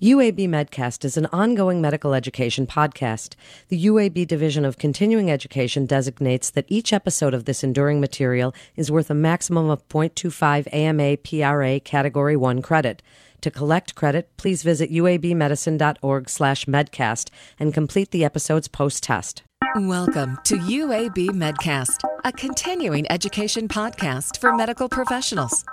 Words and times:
UAB 0.00 0.48
Medcast 0.48 1.04
is 1.04 1.16
an 1.16 1.26
ongoing 1.32 1.80
medical 1.80 2.14
education 2.14 2.68
podcast. 2.68 3.34
The 3.66 3.86
UAB 3.86 4.28
Division 4.28 4.64
of 4.64 4.78
Continuing 4.78 5.28
Education 5.28 5.86
designates 5.86 6.50
that 6.50 6.66
each 6.68 6.92
episode 6.92 7.34
of 7.34 7.46
this 7.46 7.64
enduring 7.64 8.00
material 8.00 8.54
is 8.76 8.92
worth 8.92 9.10
a 9.10 9.14
maximum 9.14 9.68
of 9.68 9.88
0.25 9.88 10.72
AMA 10.72 11.16
PRA 11.16 11.80
Category 11.80 12.36
1 12.36 12.62
credit. 12.62 13.02
To 13.40 13.50
collect 13.50 13.96
credit, 13.96 14.30
please 14.36 14.62
visit 14.62 14.88
uabmedicine.org 14.88 16.30
slash 16.30 16.66
medcast 16.66 17.30
and 17.58 17.74
complete 17.74 18.12
the 18.12 18.24
episode's 18.24 18.68
post-test. 18.68 19.42
Welcome 19.74 20.38
to 20.44 20.58
UAB 20.58 21.30
Medcast, 21.30 22.08
a 22.24 22.30
continuing 22.30 23.10
education 23.10 23.66
podcast 23.66 24.40
for 24.40 24.54
medical 24.54 24.88
professionals. 24.88 25.64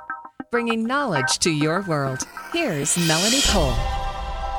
Bringing 0.49 0.87
knowledge 0.87 1.37
to 1.39 1.51
your 1.51 1.83
world. 1.83 2.27
Here's 2.51 2.97
Melanie 3.07 3.41
Cole. 3.49 3.75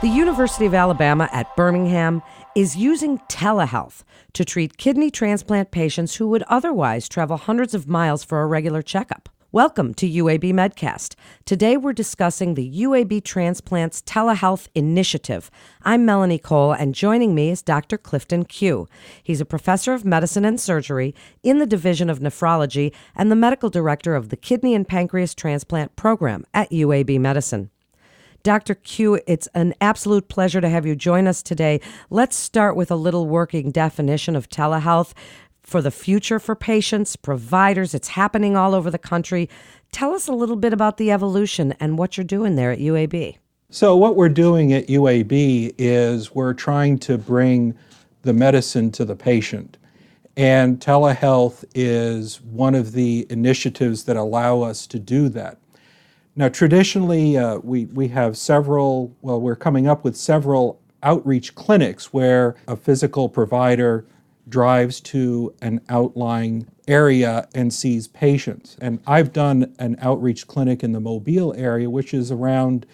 The 0.02 0.08
University 0.08 0.66
of 0.66 0.74
Alabama 0.74 1.26
at 1.32 1.56
Birmingham 1.56 2.20
is 2.54 2.77
using 2.77 3.16
telehealth 3.30 4.02
to 4.34 4.45
treat 4.45 4.77
kidney 4.77 5.10
transplant 5.10 5.70
patients 5.70 6.16
who 6.16 6.28
would 6.28 6.42
otherwise 6.48 7.09
travel 7.09 7.38
hundreds 7.38 7.73
of 7.74 7.88
miles 7.88 8.23
for 8.23 8.42
a 8.42 8.46
regular 8.46 8.82
checkup. 8.82 9.30
Welcome 9.52 9.95
to 9.95 10.06
UAB 10.06 10.52
Medcast. 10.52 11.14
Today 11.46 11.78
we're 11.78 11.95
discussing 11.95 12.52
the 12.52 12.70
UAB 12.82 13.24
Transplants 13.24 14.02
Telehealth 14.02 14.68
Initiative. 14.74 15.51
I'm 15.80 16.04
Melanie 16.04 16.38
Cole, 16.38 16.73
and 16.73 16.95
joining 16.95 17.34
me 17.34 17.48
is 17.48 17.62
Dr. 17.62 17.96
Clifton 17.96 18.45
Kew. 18.45 18.87
He's 19.23 19.40
a 19.40 19.46
professor 19.46 19.95
of 19.95 20.04
medicine 20.04 20.45
and 20.45 20.60
surgery 20.60 21.15
in 21.42 21.59
the 21.59 21.66
Division 21.66 22.10
of 22.10 22.18
Nephrology 22.18 22.92
and 23.15 23.32
the 23.32 23.37
medical 23.37 23.70
director 23.70 24.15
of 24.15 24.28
the 24.28 24.37
Kidney 24.37 24.74
and 24.74 24.87
Pancreas 24.87 25.34
Transplant 25.34 25.96
Program 25.96 26.45
at 26.52 26.70
UAB 26.70 27.18
Medicine. 27.18 27.70
Dr. 28.46 28.77
Kew, 28.77 29.18
it's 29.27 29.48
an 29.55 29.74
absolute 29.80 30.28
pleasure 30.28 30.60
to 30.60 30.68
have 30.68 30.87
you 30.87 30.95
join 30.95 31.27
us 31.27 31.42
today. 31.42 31.80
Let's 32.10 32.37
start 32.37 32.77
with 32.77 32.92
a 32.92 32.95
little 32.95 33.27
working 33.27 33.73
definition 33.73 34.37
of 34.37 34.48
telehealth 34.48 35.15
for 35.65 35.82
the 35.82 35.90
future 35.90 36.38
for 36.38 36.54
patients, 36.54 37.16
providers. 37.16 37.93
It's 37.93 38.06
happening 38.06 38.56
all 38.56 38.73
over 38.73 38.88
the 38.88 39.01
country. 39.01 39.51
Tell 39.90 40.15
us 40.15 40.29
a 40.29 40.32
little 40.32 40.54
bit 40.54 40.73
about 40.73 40.96
the 40.96 41.10
evolution 41.10 41.74
and 41.80 41.98
what 41.98 42.16
you're 42.16 42.23
doing 42.23 42.54
there 42.54 42.71
at 42.71 42.79
UAB. 42.79 43.38
So, 43.71 43.96
what 43.96 44.15
we're 44.15 44.29
doing 44.29 44.73
at 44.73 44.87
UAB 44.87 45.74
is 45.76 46.32
we're 46.32 46.54
trying 46.54 47.01
to 47.01 47.18
bring 47.18 47.74
the 48.23 48.32
medicine 48.32 48.93
to 48.93 49.04
the 49.04 49.16
patient. 49.16 49.76
And 50.37 50.78
telehealth 50.78 51.65
is 51.74 52.40
one 52.43 52.76
of 52.76 52.93
the 52.93 53.26
initiatives 53.28 54.04
that 54.04 54.16
allow 54.16 54.60
us 54.62 54.87
to 54.87 55.01
do 55.01 55.28
that. 55.30 55.59
Now, 56.38 56.51
traditionally, 56.51 57.38
uh, 57.38 57.59
we, 57.59 57.87
we 57.87 58.09
have 58.09 58.37
several, 58.37 59.16
well, 59.23 59.40
we're 59.40 59.56
coming 59.56 59.88
up 59.88 60.04
with 60.04 60.16
several 60.16 60.78
outreach 61.02 61.54
clinics 61.54 62.12
where 62.12 62.56
a 62.68 62.76
physical 62.76 63.30
provider 63.30 64.04
drives 64.47 65.00
to 65.00 65.54
an 65.62 65.81
outlying 65.88 66.66
area 66.87 67.48
and 67.54 67.72
sees 67.72 68.06
patients. 68.06 68.76
And 68.82 69.00
I've 69.06 69.32
done 69.32 69.75
an 69.78 69.97
outreach 70.00 70.47
clinic 70.47 70.84
in 70.84 70.93
the 70.93 71.00
Mobile 71.00 71.54
area, 71.56 71.88
which 71.88 72.12
is 72.12 72.31
around 72.31 72.84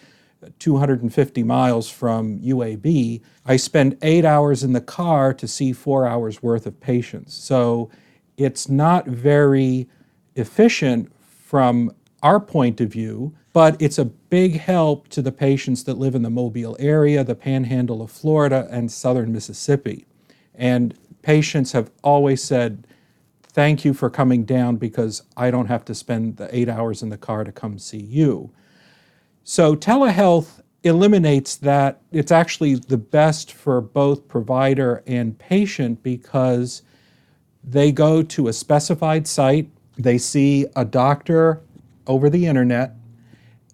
250 0.61 1.43
miles 1.43 1.91
from 1.91 2.39
UAB. 2.39 3.21
I 3.45 3.57
spend 3.57 3.99
eight 4.03 4.25
hours 4.25 4.63
in 4.63 4.73
the 4.73 4.81
car 4.81 5.35
to 5.35 5.49
see 5.49 5.73
four 5.73 6.07
hours 6.07 6.43
worth 6.45 6.65
of 6.65 6.81
patients. 6.81 7.35
So 7.35 7.91
it's 8.37 8.69
not 8.69 9.07
very 9.07 9.89
efficient 10.37 11.13
from 11.19 11.93
our 12.23 12.41
point 12.41 12.81
of 12.81 12.89
view, 12.91 13.35
but 13.53 13.81
it's 13.81 13.99
a 13.99 14.05
big 14.05 14.59
help 14.59 15.09
to 15.09 15.21
the 15.21 15.33
patients 15.33 15.85
that 15.85 15.99
live 15.99 16.15
in 16.15 16.23
the 16.23 16.31
Mobile 16.31 16.77
area, 16.79 17.25
the 17.25 17.35
panhandle 17.35 18.01
of 18.01 18.11
Florida, 18.11 18.69
and 18.71 18.91
southern 18.91 19.33
Mississippi. 19.33 20.07
And 20.55 20.95
patients 21.23 21.73
have 21.73 21.91
always 22.03 22.43
said, 22.43 22.87
Thank 23.55 23.85
you 23.85 23.93
for 23.93 24.09
coming 24.09 24.45
down 24.45 24.77
because 24.77 25.25
I 25.37 25.51
don't 25.51 25.67
have 25.67 25.85
to 25.85 25.95
spend 25.95 26.39
the 26.39 26.49
eight 26.57 26.71
hours 26.71 27.03
in 27.03 27.11
the 27.11 27.19
car 27.19 27.45
to 27.45 27.53
come 27.53 27.79
see 27.79 28.01
you. 28.01 28.51
So, 29.45 29.77
telehealth 29.77 30.63
eliminates 30.85 31.57
that. 31.57 32.01
It's 32.13 32.33
actually 32.33 32.77
the 32.77 32.97
best 32.97 33.53
for 33.53 33.83
both 33.83 34.27
provider 34.27 35.03
and 35.07 35.39
patient 35.39 36.03
because 36.03 36.83
they 37.63 37.93
go 37.93 38.23
to 38.23 38.49
a 38.49 38.53
specified 38.55 39.27
site, 39.27 39.69
they 39.99 40.17
see 40.17 40.67
a 40.75 40.85
doctor 40.87 41.61
over 42.07 42.31
the 42.31 42.47
internet, 42.47 42.95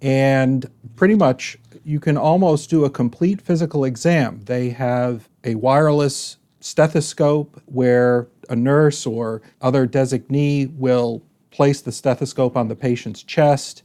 and 0.01 0.71
pretty 0.97 1.15
much 1.15 1.59
you 1.85 2.01
can 2.01 2.17
almost 2.17 2.71
do 2.71 2.85
a 2.85 2.91
complete 2.91 3.41
physical 3.41 3.85
exam. 3.85 4.43
They 4.45 4.71
have 4.71 5.29
a 5.45 5.55
wireless 5.55 6.37
stethoscope 6.61 7.63
where 7.67 8.29
a 8.49 8.57
nurse 8.57 9.07
or 9.07 9.43
other 9.61 9.87
designee 9.87 10.77
will 10.77 11.23
place 11.51 11.81
the 11.81 11.93
stethoscope 11.93 12.57
on 12.57 12.69
the 12.69 12.77
patient's 12.77 13.23
chest, 13.23 13.83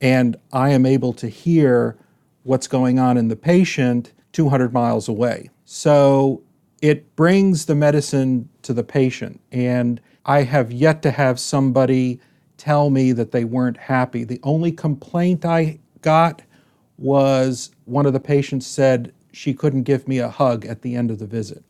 and 0.00 0.36
I 0.52 0.70
am 0.70 0.84
able 0.84 1.12
to 1.14 1.28
hear 1.28 1.96
what's 2.42 2.66
going 2.66 2.98
on 2.98 3.16
in 3.16 3.28
the 3.28 3.36
patient 3.36 4.12
200 4.32 4.72
miles 4.72 5.08
away. 5.08 5.50
So 5.64 6.42
it 6.80 7.14
brings 7.16 7.66
the 7.66 7.74
medicine 7.74 8.48
to 8.62 8.72
the 8.72 8.84
patient, 8.84 9.40
and 9.50 10.00
I 10.24 10.42
have 10.42 10.72
yet 10.72 11.02
to 11.02 11.10
have 11.10 11.40
somebody 11.40 12.20
tell 12.58 12.90
me 12.90 13.12
that 13.12 13.32
they 13.32 13.44
weren't 13.44 13.76
happy. 13.76 14.24
The 14.24 14.40
only 14.42 14.72
complaint 14.72 15.44
I 15.44 15.78
got 16.02 16.42
was 16.98 17.70
one 17.86 18.04
of 18.04 18.12
the 18.12 18.20
patients 18.20 18.66
said 18.66 19.12
she 19.32 19.54
couldn't 19.54 19.84
give 19.84 20.06
me 20.06 20.18
a 20.18 20.28
hug 20.28 20.66
at 20.66 20.82
the 20.82 20.94
end 20.94 21.10
of 21.10 21.18
the 21.18 21.26
visit. 21.26 21.64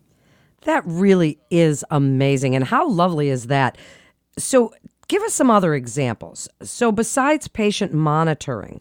That 0.62 0.82
really 0.86 1.38
is 1.50 1.84
amazing. 1.90 2.56
And 2.56 2.64
how 2.64 2.88
lovely 2.88 3.28
is 3.28 3.46
that? 3.46 3.78
So, 4.36 4.72
give 5.06 5.22
us 5.22 5.34
some 5.34 5.50
other 5.50 5.74
examples. 5.74 6.48
So, 6.62 6.90
besides 6.90 7.46
patient 7.48 7.92
monitoring, 7.92 8.80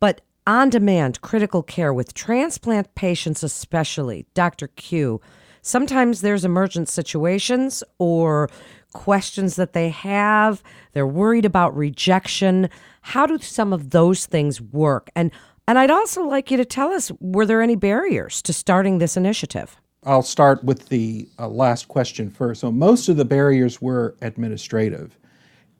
but 0.00 0.22
on 0.46 0.70
demand 0.70 1.20
critical 1.20 1.62
care 1.62 1.92
with 1.92 2.14
transplant 2.14 2.94
patients, 2.94 3.42
especially, 3.42 4.26
Dr. 4.34 4.68
Kew, 4.68 5.20
sometimes 5.62 6.20
there's 6.20 6.44
emergent 6.44 6.88
situations 6.88 7.82
or 7.98 8.48
questions 8.96 9.56
that 9.56 9.74
they 9.74 9.90
have. 9.90 10.62
They're 10.94 11.06
worried 11.06 11.44
about 11.44 11.76
rejection. 11.76 12.70
How 13.02 13.26
do 13.26 13.38
some 13.38 13.74
of 13.74 13.90
those 13.90 14.24
things 14.24 14.60
work? 14.60 15.10
And 15.14 15.30
and 15.68 15.78
I'd 15.78 15.90
also 15.90 16.22
like 16.22 16.50
you 16.50 16.56
to 16.56 16.64
tell 16.64 16.92
us 16.92 17.12
were 17.20 17.44
there 17.44 17.60
any 17.60 17.76
barriers 17.76 18.40
to 18.42 18.52
starting 18.52 18.98
this 18.98 19.16
initiative? 19.16 19.76
I'll 20.04 20.22
start 20.22 20.64
with 20.64 20.88
the 20.88 21.28
uh, 21.38 21.48
last 21.48 21.88
question 21.88 22.30
first. 22.30 22.60
So 22.60 22.70
most 22.70 23.08
of 23.08 23.16
the 23.16 23.24
barriers 23.24 23.82
were 23.82 24.16
administrative, 24.22 25.18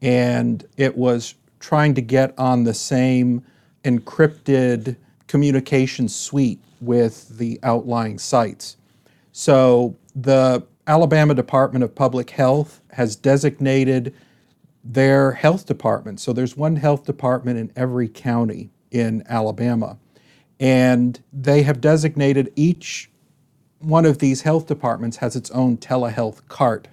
and 0.02 0.66
it 0.76 0.96
was 0.96 1.36
trying 1.60 1.94
to 1.94 2.02
get 2.02 2.38
on 2.38 2.64
the 2.64 2.74
same 2.74 3.42
encrypted 3.84 4.96
communication 5.28 6.08
suite 6.08 6.60
with 6.80 7.38
the 7.38 7.58
outlying 7.62 8.18
sites. 8.18 8.76
So 9.32 9.96
the 10.14 10.66
Alabama 10.86 11.34
Department 11.34 11.82
of 11.84 11.94
Public 11.94 12.30
Health 12.30 12.80
has 12.92 13.16
designated 13.16 14.14
their 14.84 15.32
health 15.32 15.66
department. 15.66 16.20
So 16.20 16.32
there's 16.32 16.56
one 16.56 16.76
health 16.76 17.04
department 17.04 17.58
in 17.58 17.72
every 17.74 18.08
county 18.08 18.70
in 18.90 19.24
Alabama. 19.28 19.98
And 20.60 21.20
they 21.32 21.62
have 21.62 21.80
designated 21.80 22.52
each 22.54 23.10
one 23.80 24.06
of 24.06 24.18
these 24.18 24.42
health 24.42 24.66
departments 24.66 25.18
has 25.18 25.36
its 25.36 25.50
own 25.50 25.76
telehealth 25.76 26.46
cart. 26.48 26.88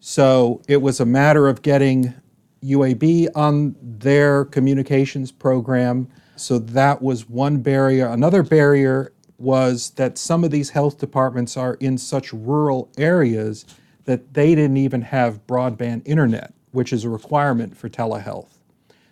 So 0.00 0.62
it 0.68 0.78
was 0.78 1.00
a 1.00 1.06
matter 1.06 1.48
of 1.48 1.62
getting 1.62 2.14
UAB 2.62 3.28
on 3.34 3.74
their 3.82 4.44
communications 4.44 5.32
program. 5.32 6.08
So 6.36 6.58
that 6.58 7.02
was 7.02 7.28
one 7.28 7.58
barrier. 7.58 8.06
Another 8.06 8.42
barrier 8.42 9.12
was 9.38 9.90
that 9.90 10.18
some 10.18 10.44
of 10.44 10.50
these 10.50 10.70
health 10.70 10.98
departments 10.98 11.56
are 11.56 11.74
in 11.74 11.96
such 11.96 12.32
rural 12.32 12.90
areas 12.98 13.64
that 14.04 14.34
they 14.34 14.54
didn't 14.54 14.76
even 14.76 15.02
have 15.02 15.46
broadband 15.46 16.02
internet, 16.04 16.52
which 16.72 16.92
is 16.92 17.04
a 17.04 17.08
requirement 17.08 17.76
for 17.76 17.88
telehealth. 17.88 18.58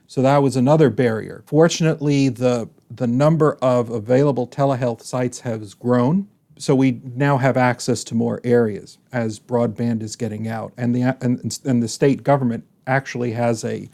So 0.09 0.23
that 0.23 0.39
was 0.39 0.57
another 0.57 0.91
barrier. 0.91 1.43
Fortunately, 1.47 2.29
the, 2.29 2.69
the 2.91 3.07
number 3.07 3.55
of 3.61 3.91
available 3.91 4.47
telehealth 4.47 5.03
sites 5.03 5.41
has 5.41 5.75
grown. 5.75 6.29
So 6.59 6.75
we 6.75 7.01
now 7.05 7.37
have 7.37 7.57
access 7.57 8.03
to 8.05 8.15
more 8.15 8.41
areas 8.43 8.99
as 9.13 9.39
broadband 9.39 10.03
is 10.03 10.17
getting 10.17 10.49
out. 10.49 10.73
And 10.77 10.95
the, 10.95 11.17
and, 11.21 11.59
and 11.65 11.83
the 11.83 11.89
state 11.89 12.23
government 12.23 12.65
actually 12.87 13.33
has 13.33 13.65
a 13.65 13.89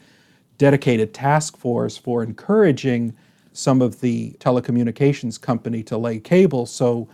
dedicated 0.57 1.13
task 1.13 1.57
force 1.57 1.97
for 1.97 2.23
encouraging 2.23 3.15
some 3.53 3.81
of 3.81 4.01
the 4.01 4.35
telecommunications 4.39 5.39
company 5.39 5.83
to 5.83 5.97
lay 5.97 6.19
cable 6.19 6.65
so 6.65 7.07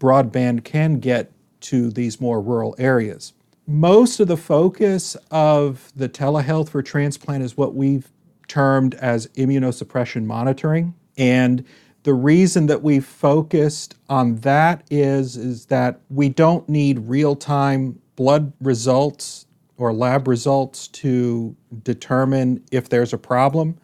broadband 0.00 0.64
can 0.64 0.98
get 0.98 1.32
to 1.60 1.90
these 1.90 2.20
more 2.20 2.40
rural 2.40 2.74
areas. 2.78 3.32
Most 3.66 4.20
of 4.20 4.28
the 4.28 4.36
focus 4.36 5.16
of 5.30 5.92
the 5.96 6.08
telehealth 6.08 6.68
for 6.70 6.82
transplant 6.82 7.42
is 7.42 7.56
what 7.56 7.74
we've 7.74 8.10
termed 8.48 8.94
as 8.96 9.28
immunosuppression 9.28 10.24
monitoring. 10.24 10.94
And 11.16 11.64
The 12.04 12.14
reason 12.14 12.66
that 12.66 12.82
we 12.82 13.00
focused 13.00 13.96
on 14.10 14.36
that 14.36 14.84
is, 14.90 15.38
is 15.38 15.66
that 15.66 16.00
we 16.10 16.28
don't 16.28 16.68
need 16.68 16.98
real 17.00 17.34
time 17.34 17.98
blood 18.14 18.52
results 18.60 19.46
or 19.78 19.92
lab 19.92 20.28
results 20.28 20.86
to 20.88 21.56
determine 21.82 22.62
if 22.70 22.90
there's 22.90 23.14
a 23.14 23.18
problem. 23.18 23.78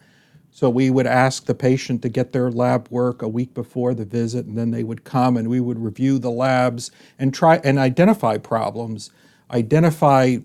So 0.51 0.69
we 0.69 0.89
would 0.89 1.07
ask 1.07 1.45
the 1.45 1.55
patient 1.55 2.01
to 2.01 2.09
get 2.09 2.33
their 2.33 2.51
lab 2.51 2.87
work 2.89 3.21
a 3.21 3.27
week 3.27 3.53
before 3.53 3.93
the 3.93 4.05
visit, 4.05 4.45
and 4.45 4.57
then 4.57 4.71
they 4.71 4.83
would 4.83 5.05
come 5.05 5.37
and 5.37 5.47
we 5.49 5.61
would 5.61 5.79
review 5.79 6.19
the 6.19 6.29
labs 6.29 6.91
and 7.17 7.33
try 7.33 7.61
and 7.63 7.79
identify 7.79 8.37
problems, 8.37 9.11
identify 9.49 10.37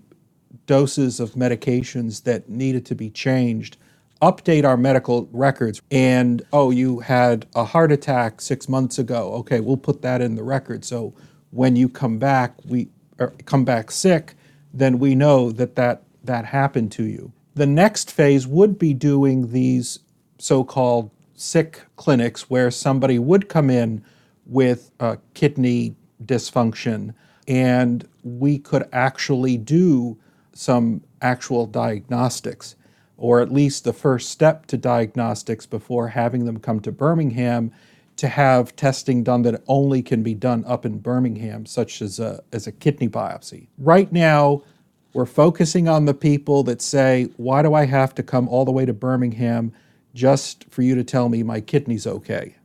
doses 0.65 1.19
of 1.19 1.31
medications 1.31 2.23
that 2.23 2.49
needed 2.49 2.85
to 2.85 2.95
be 2.95 3.09
changed, 3.09 3.77
update 4.21 4.63
our 4.63 4.77
medical 4.77 5.27
records. 5.31 5.81
And 5.91 6.41
oh, 6.53 6.71
you 6.71 6.99
had 6.99 7.45
a 7.53 7.65
heart 7.65 7.91
attack 7.91 8.39
six 8.39 8.69
months 8.69 8.97
ago. 8.97 9.33
Okay, 9.33 9.59
we'll 9.59 9.77
put 9.77 10.01
that 10.03 10.21
in 10.21 10.35
the 10.35 10.43
record. 10.43 10.85
So 10.85 11.13
when 11.51 11.75
you 11.75 11.89
come 11.89 12.17
back, 12.17 12.55
we 12.65 12.89
er, 13.19 13.33
come 13.45 13.65
back 13.65 13.91
sick, 13.91 14.35
then 14.73 14.99
we 14.99 15.15
know 15.15 15.51
that 15.51 15.75
that, 15.75 16.03
that 16.23 16.45
happened 16.45 16.91
to 16.93 17.03
you. 17.03 17.33
The 17.57 17.65
next 17.65 18.11
phase 18.11 18.45
would 18.45 18.77
be 18.77 18.93
doing 18.93 19.51
these 19.51 19.97
so 20.37 20.63
called 20.63 21.09
sick 21.33 21.81
clinics 21.95 22.51
where 22.51 22.69
somebody 22.69 23.17
would 23.17 23.49
come 23.49 23.71
in 23.71 24.03
with 24.45 24.91
kidney 25.33 25.95
dysfunction 26.23 27.15
and 27.47 28.07
we 28.21 28.59
could 28.59 28.87
actually 28.93 29.57
do 29.57 30.19
some 30.53 31.01
actual 31.23 31.65
diagnostics 31.65 32.75
or 33.17 33.41
at 33.41 33.51
least 33.51 33.83
the 33.83 33.93
first 33.93 34.29
step 34.29 34.67
to 34.67 34.77
diagnostics 34.77 35.65
before 35.65 36.09
having 36.09 36.45
them 36.45 36.59
come 36.59 36.79
to 36.81 36.91
Birmingham 36.91 37.71
to 38.17 38.27
have 38.27 38.75
testing 38.75 39.23
done 39.23 39.41
that 39.41 39.63
only 39.67 40.03
can 40.03 40.21
be 40.21 40.35
done 40.35 40.63
up 40.65 40.85
in 40.85 40.99
Birmingham, 40.99 41.65
such 41.65 42.03
as 42.03 42.19
a, 42.19 42.43
as 42.51 42.67
a 42.67 42.71
kidney 42.71 43.09
biopsy. 43.09 43.67
Right 43.79 44.11
now, 44.11 44.61
we're 45.17 45.25
focusing 45.25 45.89
on 45.89 46.05
the 46.05 46.13
people 46.13 46.61
that 46.61 46.79
say, 46.79 47.27
Why 47.37 47.63
do 47.63 47.73
I 47.73 47.87
have 47.87 48.13
to 48.15 48.23
come 48.23 48.47
all 48.47 48.65
the 48.65 48.71
way 48.71 48.85
to 48.85 48.93
Birmingham 48.93 49.73
just 50.13 50.65
for 50.69 50.83
you 50.83 50.93
to 50.93 51.03
tell 51.03 51.27
me 51.27 51.41
my 51.41 51.59
kidney's 51.59 52.05
okay? 52.05 52.55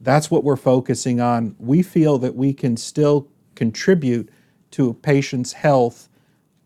That's 0.00 0.30
what 0.30 0.42
we're 0.42 0.56
focusing 0.56 1.20
on. 1.20 1.54
We 1.58 1.82
feel 1.82 2.16
that 2.16 2.34
we 2.34 2.54
can 2.54 2.78
still 2.78 3.28
contribute 3.56 4.30
to 4.70 4.88
a 4.88 4.94
patient's 4.94 5.52
health 5.52 6.08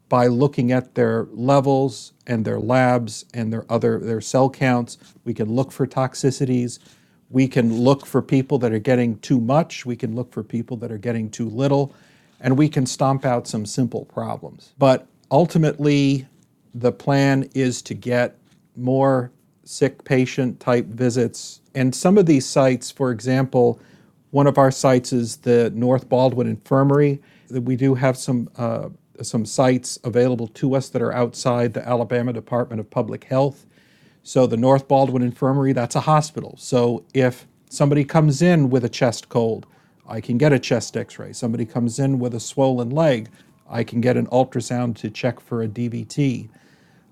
by 0.09 0.29
looking 0.29 0.71
at 0.71 0.95
their 0.95 1.27
levels 1.33 2.12
and 2.29 2.45
their 2.45 2.61
labs 2.61 3.25
and 3.35 3.53
their 3.53 3.65
other 3.69 3.99
their 3.99 4.21
cell 4.21 4.49
counts. 4.49 4.97
We 5.25 5.35
can 5.35 5.53
look 5.53 5.73
for 5.73 5.89
toxicities. 5.89 6.79
We 7.31 7.49
can 7.49 7.75
look 7.81 8.07
for 8.07 8.23
people 8.23 8.59
that 8.61 8.73
are 8.73 8.79
getting 8.79 9.19
too 9.19 9.41
much. 9.41 9.85
We 9.85 9.97
can 9.97 10.15
look 10.15 10.33
for 10.33 10.45
people 10.45 10.77
that 10.77 10.93
are 10.93 10.99
getting 10.99 11.31
too 11.31 11.49
little. 11.49 11.97
And 12.40 12.56
we 12.56 12.69
can 12.69 12.87
stomp 12.87 13.25
out 13.25 13.46
some 13.46 13.66
simple 13.66 14.04
problems. 14.06 14.72
But 14.78 15.06
ultimately, 15.31 16.26
the 16.75 16.92
plan 16.92 17.48
is 17.54 17.82
to 17.82 17.94
get 17.94 18.38
more 18.76 19.31
sick 19.64 20.04
patient 20.04 20.58
type 20.58 20.87
visits. 20.87 21.60
And 21.75 21.94
some 21.94 22.19
of 22.19 22.26
these 22.26 22.46
sites, 22.46 22.90
for 22.90 23.10
example, 23.10 23.81
one 24.31 24.46
of 24.46 24.58
our 24.58 24.70
sites 24.70 25.12
is 25.12 25.38
the 25.38 25.70
North 25.70 26.08
Baldwin 26.08 26.46
Infirmary. 26.46 27.20
We 27.50 27.76
do 27.76 27.94
have 27.94 28.16
some 28.16 28.48
uh, 28.56 28.90
some 29.22 29.44
sites 29.44 29.98
available 30.02 30.46
to 30.46 30.75
us 30.75 30.88
that 30.88 31.02
are 31.02 31.12
outside 31.12 31.75
the 31.75 31.87
Alabama 31.87 32.32
Department 32.32 32.81
of 32.81 32.88
Public 32.88 33.25
Health. 33.25 33.66
So 34.22 34.46
the 34.46 34.56
North 34.56 34.88
Baldwin 34.88 35.22
Infirmary, 35.22 35.72
that's 35.72 35.94
a 35.94 36.00
hospital. 36.00 36.54
So 36.58 37.04
if 37.12 37.46
somebody 37.69 38.04
comes 38.04 38.40
in 38.40 38.70
with 38.70 38.84
a 38.84 38.88
chest 38.88 39.28
cold, 39.28 39.66
I 40.11 40.21
can 40.21 40.37
get 40.37 40.53
a 40.53 40.59
chest 40.59 40.97
x-ray. 40.97 41.33
Somebody 41.33 41.65
comes 41.65 41.99
in 42.01 42.19
with 42.19 42.35
a 42.35 42.41
swollen 42.41 42.91
leg, 42.91 43.31
I 43.69 43.85
can 43.85 44.01
get 44.01 44.17
an 44.17 44.27
ultrasound 44.27 44.97
to 44.97 45.11
check 45.11 45.39
for 45.39 45.62
a 45.62 45.69
DVT. 45.69 46.49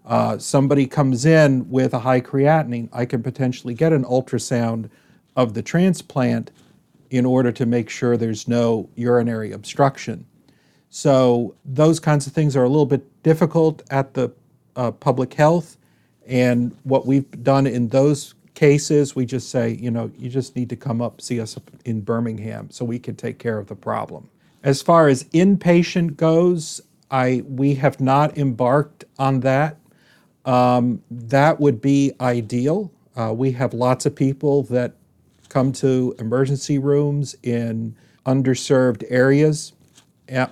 Uh, 0.05 0.39
somebody 0.39 0.87
comes 0.87 1.25
in 1.25 1.71
with 1.71 1.95
a 1.95 2.00
high 2.00 2.21
creatinine, 2.21 2.89
I 2.93 3.06
can 3.06 3.23
potentially 3.23 3.75
get 3.75 3.93
an 3.93 4.05
ultrasound 4.05 4.91
of 5.37 5.55
the 5.55 5.62
transplant 5.62 6.50
in 7.11 7.25
order 7.25 7.53
to 7.53 7.65
make 7.65 7.89
sure 7.89 8.17
there's 8.17 8.49
no 8.49 8.91
urinary 8.97 9.53
obstruction. 9.53 10.27
So 10.91 11.55
those 11.65 12.00
kinds 12.00 12.27
of 12.27 12.33
things 12.33 12.56
are 12.56 12.65
a 12.65 12.69
little 12.69 12.87
bit 12.87 13.23
difficult 13.23 13.83
at 13.91 14.15
the 14.15 14.33
uh, 14.75 14.91
public 14.91 15.35
health. 15.35 15.77
And 16.27 16.77
what 16.83 17.06
we've 17.06 17.31
done 17.43 17.67
in 17.67 17.89
those 17.89 18.35
cases, 18.58 19.16
we 19.16 19.25
just 19.26 19.50
say, 19.50 19.70
you 19.81 19.90
know, 19.90 20.10
you 20.19 20.28
just 20.28 20.56
need 20.56 20.69
to 20.70 20.76
come 20.76 21.00
up, 21.00 21.20
see 21.20 21.40
us 21.40 21.58
in 21.84 22.00
Birmingham 22.00 22.70
so 22.70 22.84
we 22.84 22.99
can 22.99 23.16
take 23.16 23.38
care 23.38 23.58
of 23.58 23.69
the 23.69 23.76
problem. 23.76 24.28
As 24.62 24.82
far 24.82 25.08
as 25.08 25.25
inpatient 25.25 26.16
goes, 26.16 26.81
I 27.10 27.44
we 27.46 27.76
have 27.76 28.00
not 28.00 28.37
embarked 28.37 29.05
on 29.19 29.40
that. 29.40 29.78
Um, 30.44 31.02
that 31.10 31.60
would 31.60 31.81
be 31.81 32.12
ideal. 32.20 32.90
Uh, 33.16 33.32
we 33.37 33.52
have 33.52 33.75
lots 33.75 34.06
of 34.06 34.14
people 34.16 34.64
that 34.64 34.94
come 35.49 35.72
to 35.72 36.14
emergency 36.19 36.78
rooms 36.78 37.37
in 37.43 37.96
underserved 38.26 39.04
areas 39.08 39.72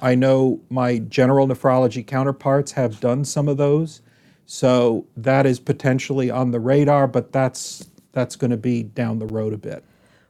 I 0.00 0.14
know 0.14 0.60
my 0.70 0.98
general 0.98 1.46
nephrology 1.46 2.06
counterparts 2.06 2.72
have 2.72 3.00
done 3.00 3.24
some 3.24 3.48
of 3.48 3.56
those. 3.56 4.00
So 4.46 5.06
that 5.16 5.44
is 5.44 5.58
potentially 5.60 6.30
on 6.30 6.50
the 6.50 6.60
radar, 6.60 7.06
but 7.06 7.32
that's 7.32 7.88
that's 8.16 8.34
going 8.34 8.50
to 8.50 8.56
be 8.56 8.82
down 8.82 9.18
the 9.18 9.26
road 9.26 9.52
a 9.52 9.58
bit. 9.58 9.84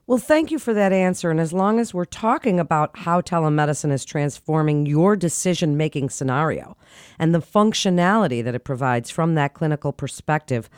Well, 0.09 0.19
thank 0.19 0.51
you 0.51 0.59
for 0.59 0.75
that 0.75 0.93
answer. 0.93 1.31
And 1.31 1.39
as 1.39 1.53
long 1.53 1.79
as 1.79 1.95
we're 1.95 2.05
talking 2.05 2.59
about 2.59 2.99
how 2.99 3.21
telemedicine 3.21 3.93
is 3.93 4.05
transforming 4.05 4.87
your 4.87 5.15
decision 5.15 5.77
making 5.77 6.11
scenario 6.11 6.77
and 7.19 7.33
the 7.33 7.41
functionality 7.41 8.43
that 8.43 8.57
it 8.57 8.65
provides 8.65 9.09
from 9.09 9.37
that 9.37 9.55
clinical 9.55 9.93
perspective, 9.93 10.69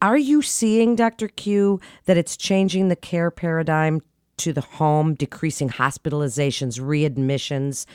are 0.00 0.18
you 0.18 0.42
seeing, 0.42 0.96
Dr. 0.96 1.28
Kew, 1.28 1.80
that 2.06 2.16
it's 2.16 2.36
changing 2.36 2.88
the 2.88 2.96
care 2.96 3.30
paradigm 3.30 4.00
to 4.38 4.52
the 4.52 4.60
home, 4.60 5.14
decreasing 5.14 5.68
hospitalizations, 5.68 6.80
readmissions, 6.80 7.86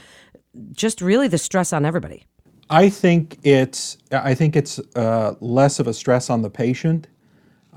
just 0.72 1.02
really 1.02 1.28
the 1.28 1.38
stress 1.38 1.74
on 1.74 1.86
everybody? 1.86 2.24
I 2.70 2.90
think 2.90 3.40
it's 3.44 3.98
I 4.12 4.36
think 4.36 4.56
it's 4.56 4.80
uh, 4.96 5.36
less 5.40 5.80
of 5.80 5.88
a 5.88 5.94
stress 5.94 6.30
on 6.30 6.42
the 6.42 6.50
patient. 6.50 7.08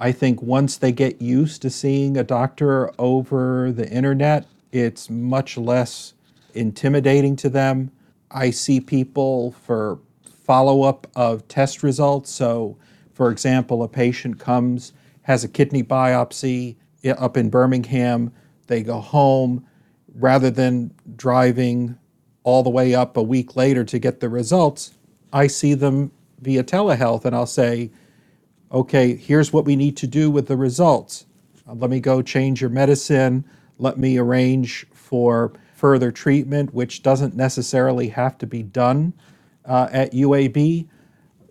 I 0.03 0.13
think 0.13 0.41
once 0.41 0.79
they 0.79 0.93
get 0.93 1.21
used 1.21 1.61
to 1.63 1.71
seeing 1.71 2.17
a 2.17 2.25
doctor 2.25 2.91
over 2.99 3.71
the 3.71 3.87
internet, 3.89 4.47
it's 4.73 5.11
much 5.11 5.59
less 5.59 6.15
intimidating 6.55 7.37
to 7.37 7.51
them. 7.51 7.91
I 8.31 8.51
see 8.51 8.81
people 8.81 9.53
for 9.53 9.99
follow 10.25 10.83
up 10.85 11.07
of 11.15 11.47
test 11.49 11.83
results. 11.83 12.31
So, 12.31 12.79
for 13.13 13.31
example, 13.31 13.83
a 13.83 13.89
patient 13.89 14.39
comes, 14.39 14.95
has 15.23 15.45
a 15.45 15.49
kidney 15.49 15.83
biopsy 15.83 16.77
up 17.07 17.37
in 17.37 17.51
Birmingham, 17.51 18.33
they 18.67 18.83
go 18.83 19.01
home 19.01 19.67
rather 20.15 20.51
than 20.51 20.93
driving 21.17 21.99
all 22.43 22.63
the 22.63 22.71
way 22.71 22.95
up 22.95 23.17
a 23.17 23.23
week 23.23 23.55
later 23.55 23.85
to 23.85 23.99
get 23.99 24.21
the 24.21 24.29
results. 24.31 24.95
I 25.33 25.47
see 25.47 25.75
them 25.75 26.11
via 26.41 26.65
telehealth 26.65 27.27
and 27.27 27.37
I'll 27.37 27.47
say, 27.47 27.91
okay, 28.73 29.15
here's 29.17 29.53
what 29.53 29.65
we 29.65 29.77
need 29.77 29.97
to 29.99 30.07
do 30.07 30.31
with 30.31 30.47
the 30.47 30.57
results. 30.57 31.27
Uh, 31.69 31.75
let 31.75 31.91
me 31.91 32.01
go 32.01 32.23
change 32.23 32.61
your 32.61 32.71
medicine. 32.71 33.45
Let 33.79 33.99
me 33.99 34.19
arrange 34.19 34.87
for 34.93 35.53
further 35.75 36.13
treatment, 36.13 36.75
which 36.75 37.03
doesn't 37.03 37.35
necessarily 37.35 38.09
have 38.09 38.39
to 38.39 38.47
be 38.47 38.63
done 38.63 39.15
uh, 39.65 39.89
at 39.91 40.13
UAB. 40.13 40.89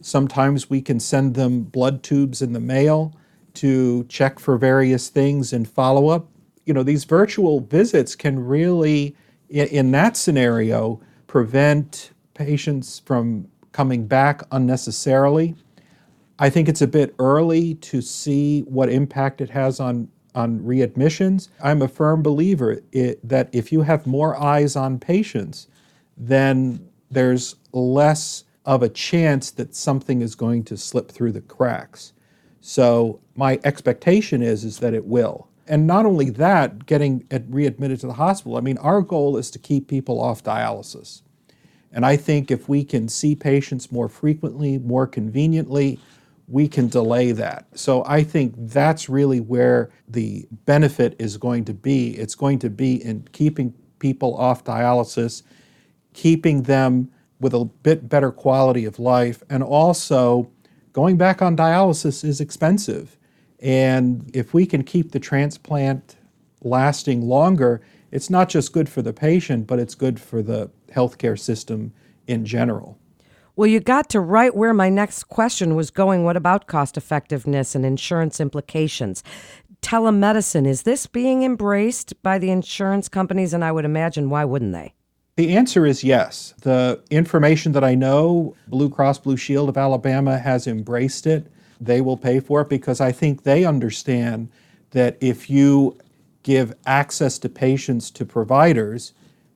Sometimes 0.01 0.69
we 0.69 0.81
can 0.81 0.99
send 0.99 1.35
them 1.35 1.63
blood 1.63 2.03
tubes 2.03 2.41
in 2.41 2.53
the 2.53 2.59
mail 2.59 3.13
to 3.55 4.05
check 4.05 4.39
for 4.39 4.57
various 4.57 5.09
things 5.09 5.51
and 5.51 5.67
follow 5.67 6.07
up 6.07 6.27
you 6.69 6.73
know, 6.73 6.83
these 6.83 7.03
virtual 7.03 7.61
visits 7.61 8.15
can 8.15 8.45
really, 8.45 9.15
in, 9.49 9.67
in 9.69 9.91
that 9.91 10.15
scenario, 10.15 11.01
prevent 11.25 12.11
patients 12.35 12.99
from 12.99 13.47
coming 13.71 14.05
back 14.05 14.43
unnecessarily. 14.51 15.55
I 16.39 16.50
think 16.50 16.69
it's 16.69 16.81
a 16.81 16.88
bit 16.88 17.13
early 17.19 17.75
to 17.75 18.01
see 18.01 18.62
what 18.62 18.89
impact 18.89 19.41
it 19.41 19.50
has 19.50 19.79
on, 19.79 20.10
on 20.34 20.60
readmissions. 20.62 21.50
I'm 21.62 21.81
a 21.81 21.88
firm 21.88 22.24
believer 22.24 22.81
it, 22.91 23.27
that 23.27 23.50
if 23.51 23.72
you 23.72 23.81
have 23.81 24.08
more 24.08 24.41
eyes 24.41 24.75
on 24.75 25.00
patients, 25.00 25.67
then 26.17 26.88
there's 27.12 27.55
less 27.74 28.46
of 28.65 28.84
a 28.84 28.89
chance 28.89 29.51
that 29.51 29.75
something 29.75 30.22
is 30.22 30.36
going 30.36 30.63
to 30.65 30.77
slip 30.77 31.12
through 31.12 31.34
the 31.34 31.41
cracks. 31.41 32.13
So 32.62 33.19
my 33.36 33.60
expectation 33.63 34.41
is, 34.41 34.63
is 34.63 34.79
that 34.79 34.93
it 34.93 35.05
will 35.05 35.50
and 35.69 35.86
not 35.86 36.08
only 36.08 36.31
that, 36.31 36.88
getting 36.88 37.25
readmitted 37.48 38.00
to 38.00 38.08
the 38.08 38.13
hospital. 38.13 38.58
I 38.58 38.62
mean, 38.62 38.79
our 38.79 39.01
goal 39.01 39.38
is 39.38 39.51
to 39.51 39.60
keep 39.60 39.88
people 39.88 40.19
off 40.19 40.43
dialysis. 40.43 41.22
And 41.91 42.05
I 42.05 42.17
think 42.17 42.50
if 42.50 42.67
we 42.67 42.84
can 42.84 43.08
see 43.08 43.36
patients 43.36 43.91
more 43.91 44.10
frequently, 44.10 44.79
more 44.79 45.05
conveniently, 45.05 46.00
we 46.50 46.68
can 46.68 46.88
delay 46.88 47.32
that. 47.32 47.68
So 47.75 48.03
I 48.06 48.24
think 48.24 48.53
that's 48.58 49.08
really 49.08 49.39
where 49.39 49.89
the 50.08 50.48
benefit 50.65 51.15
is 51.20 51.38
going 51.38 51.65
to 51.65 51.74
be. 51.74 52.18
It's 52.18 52.36
going 52.36 52.60
to 52.60 52.70
be 52.70 53.03
in 53.03 53.27
keeping 53.32 53.74
people 54.00 54.36
off 54.36 54.63
dialysis, 54.63 55.44
keeping 56.13 56.63
them 56.63 57.12
with 57.39 57.53
a 57.53 57.65
bit 57.65 58.10
better 58.10 58.32
quality 58.32 58.84
of 58.86 59.00
life, 59.00 59.44
and 59.50 59.63
also 59.63 60.51
going 60.91 61.18
back 61.18 61.41
on 61.41 61.56
dialysis 61.56 62.24
is 62.24 62.41
expensive. 62.41 63.18
And 63.60 64.29
if 64.34 64.53
we 64.53 64.65
can 64.65 64.84
keep 64.84 65.12
the 65.12 65.20
transplant 65.20 66.18
lasting 66.62 67.22
longer, 67.22 67.82
it's 68.12 68.29
not 68.29 68.50
just 68.50 68.74
good 68.74 68.89
for 68.89 69.01
the 69.01 69.13
patient, 69.13 69.68
but 69.68 69.79
it's 69.79 69.96
good 69.96 70.20
for 70.20 70.41
the 70.41 70.70
healthcare 70.91 71.39
system 71.39 71.94
in 72.27 72.44
general. 72.46 72.99
Well, 73.60 73.68
you 73.68 73.82
got 73.82 74.10
to 74.12 74.22
right 74.22 74.56
where 74.56 74.74
my 74.74 74.88
next 74.88 75.25
question 75.25 75.75
was 75.75 75.92
going. 75.92 76.24
What 76.24 76.38
about 76.38 76.68
cost 76.68 76.96
effectiveness 76.96 77.75
and 77.75 77.86
insurance 77.86 78.39
implications? 78.39 79.22
Telemedicine, 79.82 80.66
is 80.66 80.84
this 80.84 81.08
being 81.08 81.44
embraced 81.44 82.13
by 82.24 82.38
the 82.38 82.51
insurance 82.51 83.10
companies? 83.10 83.54
And 83.54 83.66
I 83.66 83.74
would 83.74 83.84
imagine, 83.84 84.30
why 84.30 84.46
wouldn't 84.46 84.72
they? 84.72 84.94
The 85.36 85.58
answer 85.58 85.86
is 85.86 86.06
yes. 86.06 86.54
The 86.62 87.04
information 87.10 87.74
that 87.74 87.84
I 87.84 87.96
know, 87.96 88.56
Blue 88.70 88.89
Cross 88.89 89.18
Blue 89.18 89.36
Shield 89.36 89.68
of 89.68 89.75
Alabama 89.75 90.38
has 90.38 90.66
embraced 90.66 91.28
it. 91.28 91.51
They 91.82 92.00
will 92.00 92.16
pay 92.16 92.39
for 92.39 92.62
it 92.62 92.70
because 92.70 93.01
I 93.01 93.12
think 93.12 93.44
they 93.44 93.66
understand 93.66 94.50
that 94.92 95.18
if 95.20 95.50
you 95.50 95.98
give 96.44 96.74
access 96.86 97.38
to 97.39 97.50
patients 97.50 98.10
to 98.12 98.25
providers, 98.25 99.12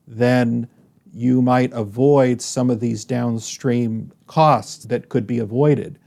then 0.05 0.67
you 1.13 1.41
might 1.41 1.71
avoid 1.73 2.41
some 2.41 2.69
of 2.69 2.79
these 2.79 3.05
downstream 3.05 4.11
costs 4.27 4.85
that 4.85 5.09
could 5.09 5.27
be 5.27 5.39
avoided. 5.39 5.99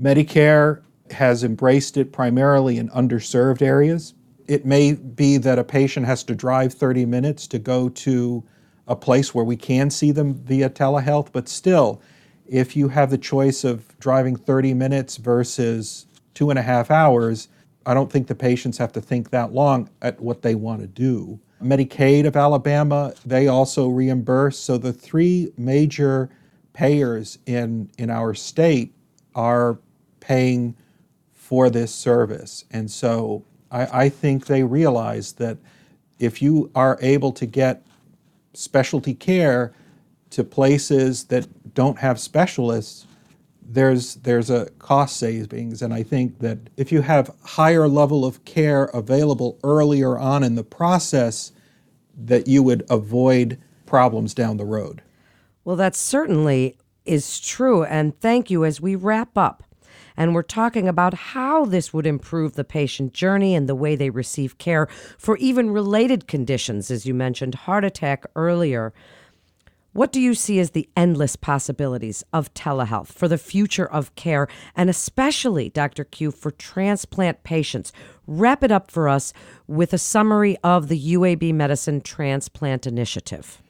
Medicare 0.00 0.82
has 1.12 1.44
embraced 1.44 1.96
it 1.96 2.12
primarily 2.12 2.78
in 2.78 2.88
underserved 2.90 3.62
areas. 3.62 4.14
It 4.48 4.66
may 4.66 4.94
be 4.94 5.36
that 5.38 5.58
a 5.58 5.64
patient 5.64 6.06
has 6.06 6.24
to 6.24 6.34
drive 6.34 6.74
30 6.74 7.06
minutes 7.06 7.46
to 7.48 7.58
go 7.58 7.88
to 7.88 8.44
a 8.88 8.96
place 8.96 9.34
where 9.34 9.44
we 9.44 9.56
can 9.56 9.90
see 9.90 10.10
them 10.10 10.34
via 10.34 10.70
telehealth, 10.70 11.28
but 11.32 11.48
still, 11.48 12.00
if 12.46 12.76
you 12.76 12.88
have 12.88 13.10
the 13.10 13.18
choice 13.18 13.64
of 13.64 13.96
driving 13.98 14.36
30 14.36 14.74
minutes 14.74 15.16
versus 15.16 16.06
two 16.34 16.50
and 16.50 16.58
a 16.58 16.62
half 16.62 16.90
hours, 16.90 17.48
I 17.84 17.94
don't 17.94 18.10
think 18.10 18.26
the 18.26 18.34
patients 18.34 18.78
have 18.78 18.92
to 18.92 19.00
think 19.00 19.30
that 19.30 19.52
long 19.52 19.88
at 20.02 20.20
what 20.20 20.42
they 20.42 20.54
want 20.54 20.80
to 20.80 20.86
do. 20.86 21.40
Medicaid 21.62 22.26
of 22.26 22.36
Alabama, 22.36 23.14
they 23.24 23.48
also 23.48 23.88
reimburse. 23.88 24.58
So 24.58 24.78
the 24.78 24.92
three 24.92 25.52
major 25.56 26.28
payers 26.72 27.38
in, 27.46 27.90
in 27.96 28.10
our 28.10 28.34
state 28.34 28.92
are 29.34 29.78
paying 30.20 30.76
for 31.32 31.70
this 31.70 31.94
service. 31.94 32.64
And 32.70 32.90
so 32.90 33.44
I, 33.70 34.04
I 34.04 34.08
think 34.08 34.46
they 34.46 34.62
realize 34.62 35.32
that 35.34 35.58
if 36.18 36.42
you 36.42 36.70
are 36.74 36.98
able 37.00 37.32
to 37.32 37.46
get 37.46 37.82
specialty 38.52 39.14
care 39.14 39.72
to 40.30 40.44
places 40.44 41.24
that 41.24 41.74
don't 41.74 41.98
have 41.98 42.18
specialists, 42.18 43.06
there's 43.68 44.14
there's 44.16 44.50
a 44.50 44.70
cost 44.78 45.16
savings. 45.16 45.82
And 45.82 45.92
i 45.92 46.02
think 46.02 46.38
that 46.40 46.58
if 46.76 46.92
you 46.92 47.02
have 47.02 47.34
higher 47.44 47.88
level 47.88 48.24
of 48.24 48.44
care 48.44 48.84
available 48.86 49.58
earlier 49.64 50.18
on 50.18 50.42
in 50.42 50.54
the 50.54 50.64
process 50.64 51.52
that 52.16 52.46
you 52.46 52.62
would 52.62 52.84
avoid 52.88 53.58
problems 53.84 54.34
down 54.34 54.56
the 54.56 54.64
road. 54.64 55.02
Well 55.64 55.76
that 55.76 55.96
certainly 55.96 56.78
is 57.04 57.40
true. 57.40 57.84
And 57.84 58.18
thank 58.20 58.50
you 58.50 58.64
as 58.64 58.80
we 58.80 58.96
wrap 58.96 59.36
up 59.36 59.62
and 60.16 60.34
we're 60.34 60.42
talking 60.42 60.88
about 60.88 61.14
how 61.14 61.64
this 61.66 61.92
would 61.92 62.06
improve 62.06 62.54
the 62.54 62.64
patient 62.64 63.12
journey 63.12 63.54
and 63.54 63.68
the 63.68 63.74
way 63.74 63.94
they 63.94 64.10
receive 64.10 64.58
care 64.58 64.86
for 65.18 65.36
even 65.36 65.70
related 65.70 66.26
conditions 66.26 66.90
as 66.90 67.06
you 67.06 67.14
mentioned 67.14 67.54
heart 67.54 67.84
attack 67.84 68.24
earlier 68.34 68.92
what 69.96 70.12
do 70.12 70.20
you 70.20 70.34
see 70.34 70.58
as 70.60 70.72
the 70.72 70.88
endless 70.94 71.36
possibilities 71.36 72.22
of 72.30 72.52
telehealth 72.52 73.06
for 73.06 73.28
the 73.28 73.38
future 73.38 73.86
of 73.86 74.14
care, 74.14 74.46
and 74.76 74.90
especially, 74.90 75.70
Dr. 75.70 76.04
Kew, 76.04 76.30
for 76.30 76.50
transplant 76.50 77.42
patients? 77.44 77.94
Wrap 78.26 78.62
it 78.62 78.70
up 78.70 78.90
for 78.90 79.08
us 79.08 79.32
with 79.66 79.94
a 79.94 79.98
summary 79.98 80.58
of 80.62 80.88
the 80.88 81.14
UAB 81.14 81.54
Medicine 81.54 82.02
Transplant 82.02 82.86
Initiative. 82.86 83.62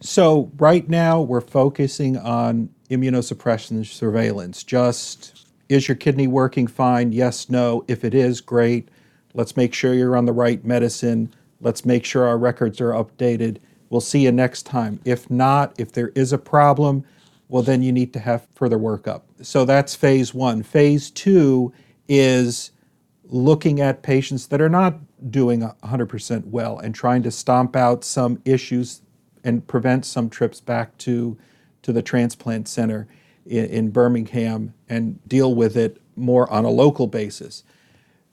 So, 0.00 0.52
right 0.58 0.88
now, 0.88 1.20
we're 1.20 1.40
focusing 1.40 2.18
on 2.18 2.68
immunosuppression 2.88 3.84
surveillance. 3.84 4.62
Just 4.62 5.48
is 5.68 5.88
your 5.88 5.96
kidney 5.96 6.28
working 6.28 6.68
fine? 6.68 7.10
Yes, 7.10 7.50
no. 7.50 7.84
If 7.88 8.04
it 8.04 8.14
is, 8.14 8.40
great. 8.40 8.90
Let's 9.32 9.56
make 9.56 9.74
sure 9.74 9.92
you're 9.92 10.16
on 10.16 10.26
the 10.26 10.32
right 10.32 10.64
medicine. 10.64 11.34
Let's 11.60 11.84
make 11.84 12.04
sure 12.04 12.28
our 12.28 12.38
records 12.38 12.80
are 12.80 12.92
updated 12.92 13.58
We'll 13.90 14.00
see 14.00 14.20
you 14.20 14.32
next 14.32 14.64
time. 14.64 15.00
If 15.04 15.30
not, 15.30 15.74
if 15.78 15.92
there 15.92 16.08
is 16.14 16.32
a 16.32 16.38
problem, 16.38 17.04
well, 17.48 17.62
then 17.62 17.82
you 17.82 17.92
need 17.92 18.12
to 18.14 18.18
have 18.20 18.46
further 18.54 18.78
workup. 18.78 19.22
So 19.42 19.64
that's 19.64 19.94
phase 19.94 20.34
one. 20.34 20.62
Phase 20.62 21.10
two 21.10 21.72
is 22.08 22.70
looking 23.24 23.80
at 23.80 24.02
patients 24.02 24.46
that 24.48 24.60
are 24.60 24.68
not 24.68 24.98
doing 25.30 25.62
100% 25.62 26.46
well 26.46 26.78
and 26.78 26.94
trying 26.94 27.22
to 27.22 27.30
stomp 27.30 27.76
out 27.76 28.04
some 28.04 28.40
issues 28.44 29.02
and 29.42 29.66
prevent 29.66 30.04
some 30.04 30.28
trips 30.30 30.60
back 30.60 30.96
to, 30.98 31.36
to 31.82 31.92
the 31.92 32.02
transplant 32.02 32.68
center 32.68 33.06
in, 33.46 33.66
in 33.66 33.90
Birmingham 33.90 34.74
and 34.88 35.26
deal 35.28 35.54
with 35.54 35.76
it 35.76 36.00
more 36.16 36.50
on 36.50 36.64
a 36.64 36.70
local 36.70 37.06
basis. 37.06 37.64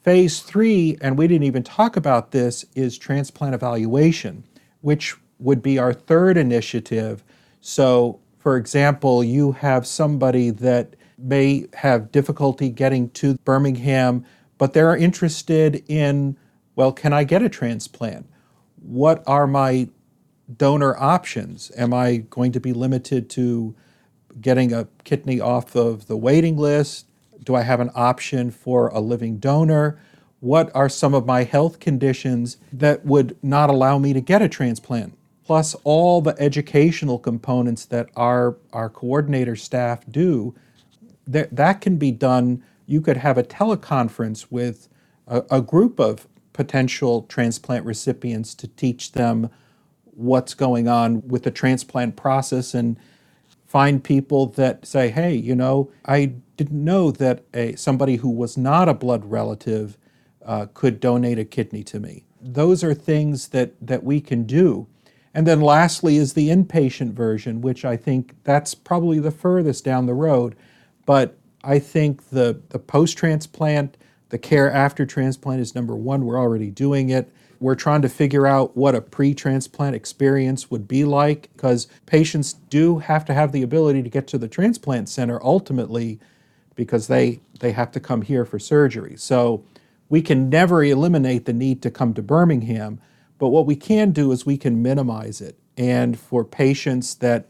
Phase 0.01 0.39
three, 0.39 0.97
and 1.01 1.17
we 1.17 1.27
didn't 1.27 1.43
even 1.43 1.63
talk 1.63 1.95
about 1.95 2.31
this, 2.31 2.65
is 2.75 2.97
transplant 2.97 3.53
evaluation, 3.53 4.43
which 4.81 5.15
would 5.41 5.61
be 5.61 5.77
our 5.77 5.93
third 5.93 6.37
initiative. 6.37 7.23
So, 7.59 8.19
for 8.39 8.57
example, 8.57 9.23
you 9.23 9.51
have 9.53 9.85
somebody 9.85 10.49
that 10.51 10.95
may 11.17 11.67
have 11.73 12.11
difficulty 12.11 12.69
getting 12.69 13.09
to 13.11 13.35
Birmingham, 13.43 14.25
but 14.57 14.73
they're 14.73 14.95
interested 14.95 15.83
in, 15.87 16.37
well, 16.75 16.91
can 16.91 17.13
I 17.13 17.23
get 17.23 17.41
a 17.41 17.49
transplant? 17.49 18.27
What 18.81 19.23
are 19.27 19.47
my 19.47 19.89
donor 20.57 20.95
options? 20.97 21.71
Am 21.77 21.93
I 21.93 22.17
going 22.17 22.51
to 22.53 22.59
be 22.59 22.73
limited 22.73 23.29
to 23.31 23.75
getting 24.39 24.73
a 24.73 24.87
kidney 25.03 25.39
off 25.39 25.75
of 25.75 26.07
the 26.07 26.17
waiting 26.17 26.57
list? 26.57 27.07
Do 27.43 27.55
I 27.55 27.61
have 27.61 27.79
an 27.79 27.91
option 27.95 28.51
for 28.51 28.87
a 28.89 28.99
living 28.99 29.37
donor? 29.37 29.99
What 30.39 30.71
are 30.75 30.89
some 30.89 31.13
of 31.13 31.25
my 31.25 31.43
health 31.43 31.79
conditions 31.79 32.57
that 32.73 33.05
would 33.05 33.37
not 33.43 33.69
allow 33.69 33.99
me 33.99 34.13
to 34.13 34.21
get 34.21 34.41
a 34.41 34.49
transplant? 34.49 35.15
Plus 35.45 35.75
all 35.83 36.21
the 36.21 36.35
educational 36.39 37.19
components 37.19 37.85
that 37.85 38.09
our, 38.15 38.57
our 38.73 38.89
coordinator 38.89 39.55
staff 39.55 40.05
do, 40.09 40.55
that, 41.27 41.55
that 41.55 41.81
can 41.81 41.97
be 41.97 42.11
done. 42.11 42.63
You 42.85 43.01
could 43.01 43.17
have 43.17 43.37
a 43.37 43.43
teleconference 43.43 44.47
with 44.49 44.87
a, 45.27 45.43
a 45.49 45.61
group 45.61 45.99
of 45.99 46.27
potential 46.53 47.23
transplant 47.23 47.85
recipients 47.85 48.53
to 48.55 48.67
teach 48.67 49.13
them 49.13 49.49
what's 50.03 50.53
going 50.53 50.87
on 50.87 51.25
with 51.27 51.43
the 51.43 51.51
transplant 51.51 52.15
process 52.15 52.73
and 52.73 52.97
find 53.65 54.03
people 54.03 54.47
that 54.47 54.85
say, 54.85 55.09
hey, 55.09 55.33
you 55.33 55.55
know, 55.55 55.89
I 56.05 56.33
didn't 56.57 56.83
know 56.83 57.09
that 57.11 57.45
a, 57.53 57.75
somebody 57.75 58.17
who 58.17 58.29
was 58.29 58.57
not 58.57 58.89
a 58.89 58.93
blood 58.93 59.23
relative 59.25 59.97
uh, 60.45 60.67
could 60.73 60.99
donate 60.99 61.39
a 61.39 61.45
kidney 61.45 61.83
to 61.85 61.99
me. 61.99 62.25
Those 62.41 62.83
are 62.83 62.93
things 62.93 63.49
that, 63.49 63.73
that 63.79 64.03
we 64.03 64.19
can 64.19 64.43
do. 64.43 64.87
And 65.33 65.47
then 65.47 65.61
lastly 65.61 66.17
is 66.17 66.33
the 66.33 66.49
inpatient 66.49 67.13
version, 67.13 67.61
which 67.61 67.85
I 67.85 67.95
think 67.95 68.35
that's 68.43 68.75
probably 68.75 69.19
the 69.19 69.31
furthest 69.31 69.85
down 69.85 70.05
the 70.05 70.13
road. 70.13 70.55
But 71.05 71.37
I 71.63 71.79
think 71.79 72.29
the, 72.29 72.61
the 72.69 72.79
post 72.79 73.17
transplant, 73.17 73.97
the 74.29 74.37
care 74.37 74.71
after 74.71 75.05
transplant 75.05 75.61
is 75.61 75.75
number 75.75 75.95
one. 75.95 76.25
We're 76.25 76.39
already 76.39 76.69
doing 76.69 77.09
it. 77.09 77.31
We're 77.59 77.75
trying 77.75 78.01
to 78.01 78.09
figure 78.09 78.47
out 78.47 78.75
what 78.75 78.95
a 78.95 79.01
pre 79.01 79.33
transplant 79.33 79.95
experience 79.95 80.71
would 80.71 80.87
be 80.87 81.05
like 81.05 81.49
because 81.53 81.87
patients 82.07 82.53
do 82.53 82.99
have 82.99 83.23
to 83.25 83.33
have 83.33 83.51
the 83.51 83.61
ability 83.61 84.01
to 84.03 84.09
get 84.09 84.27
to 84.27 84.37
the 84.37 84.47
transplant 84.47 85.09
center 85.09 85.39
ultimately 85.43 86.19
because 86.75 87.07
they, 87.07 87.39
they 87.59 87.71
have 87.71 87.91
to 87.91 87.99
come 87.99 88.23
here 88.23 88.45
for 88.45 88.57
surgery. 88.57 89.15
So 89.15 89.63
we 90.09 90.21
can 90.21 90.49
never 90.49 90.83
eliminate 90.83 91.45
the 91.45 91.53
need 91.53 91.81
to 91.83 91.91
come 91.91 92.13
to 92.15 92.21
Birmingham 92.23 92.99
but 93.41 93.49
what 93.49 93.65
we 93.65 93.75
can 93.75 94.11
do 94.11 94.31
is 94.31 94.45
we 94.45 94.55
can 94.55 94.83
minimize 94.83 95.41
it. 95.41 95.57
And 95.75 96.19
for 96.19 96.45
patients 96.45 97.15
that 97.15 97.47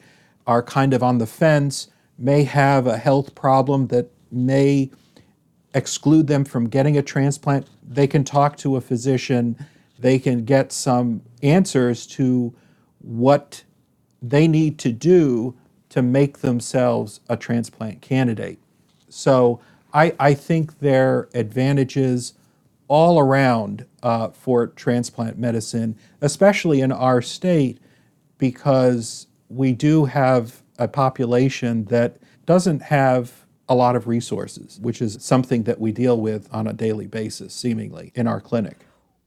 are 0.47 0.63
kind 0.63 0.93
of 0.93 1.03
on 1.03 1.17
the 1.17 1.27
fence, 1.27 1.89
may 2.17 2.45
have 2.45 2.87
a 2.87 2.95
health 2.95 3.35
problem 3.35 3.87
that 3.87 4.09
may 4.31 4.89
exclude 5.73 6.27
them 6.27 6.45
from 6.45 6.69
getting 6.69 6.97
a 6.97 7.01
transplant, 7.01 7.67
they 7.85 8.07
can 8.07 8.23
talk 8.23 8.55
to 8.55 8.77
a 8.77 8.81
physician. 8.81 9.57
They 9.99 10.17
can 10.17 10.45
get 10.45 10.71
some 10.71 11.23
answers 11.43 12.07
to 12.07 12.55
what 12.99 13.65
they 14.21 14.47
need 14.47 14.79
to 14.79 14.93
do 14.93 15.57
to 15.89 16.01
make 16.01 16.37
themselves 16.37 17.19
a 17.27 17.35
transplant 17.35 17.99
candidate. 18.01 18.59
So 19.09 19.59
I, 19.93 20.15
I 20.17 20.35
think 20.35 20.79
there 20.79 21.09
are 21.13 21.29
advantages 21.33 22.31
all 22.91 23.19
around 23.19 23.85
uh, 24.03 24.27
for 24.31 24.67
transplant 24.67 25.39
medicine, 25.39 25.97
especially 26.19 26.81
in 26.81 26.91
our 26.91 27.21
state, 27.21 27.79
because 28.37 29.27
we 29.47 29.71
do 29.71 30.03
have 30.03 30.61
a 30.77 30.89
population 30.89 31.85
that 31.85 32.17
doesn't 32.45 32.81
have 32.81 33.45
a 33.69 33.75
lot 33.75 33.95
of 33.95 34.07
resources, 34.07 34.77
which 34.81 35.01
is 35.01 35.17
something 35.21 35.63
that 35.63 35.79
we 35.79 35.93
deal 35.93 36.19
with 36.19 36.53
on 36.53 36.67
a 36.67 36.73
daily 36.73 37.07
basis, 37.07 37.53
seemingly, 37.53 38.11
in 38.13 38.27
our 38.27 38.41
clinic. 38.41 38.79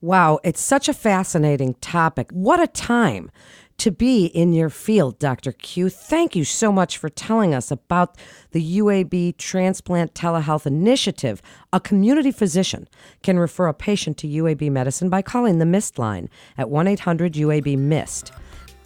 Wow, 0.02 0.40
it's 0.44 0.61
such 0.61 0.87
a 0.87 0.92
fascinating 0.92 1.73
topic. 1.80 2.30
What 2.33 2.61
a 2.61 2.66
time 2.66 3.30
to 3.78 3.90
be 3.90 4.26
in 4.26 4.52
your 4.52 4.71
field, 4.71 5.19
Dr. 5.19 5.50
Kew. 5.52 5.88
Thank 5.88 6.37
you 6.37 6.45
so 6.45 6.73
much 6.73 6.99
for 6.99 7.09
telling 7.09 7.54
us 7.54 7.71
about 7.71 8.19
the 8.52 8.78
UAB 8.78 9.37
Transplant 9.37 10.14
Telehealth 10.14 10.66
Initiative. 10.66 11.43
A 11.73 11.81
community 11.81 12.31
physician 12.31 12.87
can 13.23 13.38
refer 13.38 13.66
a 13.66 13.75
patient 13.75 14.16
to 14.19 14.28
UAB 14.28 14.71
medicine 14.71 15.09
by 15.09 15.23
calling 15.23 15.59
the 15.59 15.66
MIST 15.66 15.99
line 15.99 16.28
at 16.57 16.71
1 16.71 16.87
800 16.87 17.35
UAB 17.35 17.76
MIST. 17.76 18.31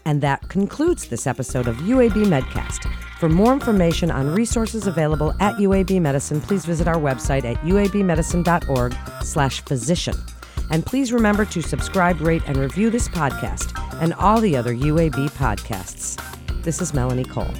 And 0.04 0.20
that 0.22 0.48
concludes 0.48 1.08
this 1.08 1.26
episode 1.26 1.66
of 1.68 1.76
UAB 1.76 2.24
Medcast. 2.24 2.90
For 3.18 3.28
more 3.28 3.52
information 3.52 4.10
on 4.10 4.34
resources 4.34 4.86
available 4.86 5.34
at 5.40 5.56
UAB 5.56 6.00
Medicine, 6.00 6.40
please 6.40 6.64
visit 6.64 6.88
our 6.88 6.96
website 6.96 7.44
at 7.44 7.58
uabmedicine.org/physician. 7.58 10.37
And 10.70 10.84
please 10.84 11.12
remember 11.12 11.44
to 11.46 11.62
subscribe, 11.62 12.20
rate, 12.20 12.42
and 12.46 12.56
review 12.56 12.90
this 12.90 13.08
podcast 13.08 13.72
and 14.00 14.14
all 14.14 14.40
the 14.40 14.56
other 14.56 14.74
UAB 14.74 15.30
podcasts. 15.32 16.22
This 16.62 16.80
is 16.80 16.92
Melanie 16.92 17.24
Cole. 17.24 17.54